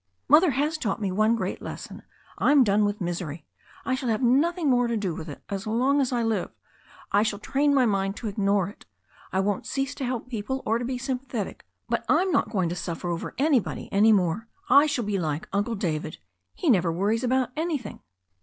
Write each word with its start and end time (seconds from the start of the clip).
"Mother 0.27 0.49
has 0.49 0.79
taught 0.79 0.99
me 0.99 1.11
one 1.11 1.35
great 1.35 1.61
lesson. 1.61 2.01
I'm 2.39 2.63
done 2.63 2.85
with 2.85 3.01
misery. 3.01 3.45
I 3.85 3.93
shall 3.93 4.09
have 4.09 4.23
nothing 4.23 4.67
more 4.67 4.87
to 4.87 4.97
do 4.97 5.13
with 5.13 5.29
it 5.29 5.43
as 5.49 5.67
long 5.67 6.01
aa 6.01 6.05
I 6.15 6.23
live. 6.23 6.49
I 7.11 7.21
shall 7.21 7.37
train 7.37 7.71
my 7.71 7.85
mind 7.85 8.15
to 8.15 8.27
ignore 8.27 8.67
it. 8.67 8.87
I 9.31 9.41
won't 9.41 9.67
cease 9.67 9.93
to 9.93 10.03
help 10.03 10.27
people, 10.27 10.63
or 10.65 10.79
to 10.79 10.85
be 10.85 10.97
sympathetic, 10.97 11.67
but 11.87 12.03
I'm 12.09 12.31
not 12.31 12.49
going 12.49 12.67
to 12.69 12.75
suffer 12.75 13.09
over 13.09 13.35
anybody 13.37 13.89
any 13.91 14.11
more. 14.11 14.47
I 14.71 14.87
shall 14.87 15.05
be 15.05 15.19
like 15.19 15.47
Uncle 15.53 15.75
David. 15.75 16.17
He 16.55 16.67
never 16.67 16.91
worries 16.91 17.23
about 17.23 17.49
anything." 17.55 17.99